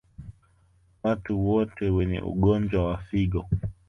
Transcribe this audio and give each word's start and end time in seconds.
Watu 1.03 1.45
wote 1.49 1.89
wenye 1.89 2.19
ugonjwa 2.21 2.85
wa 2.87 2.97
figo 2.97 3.45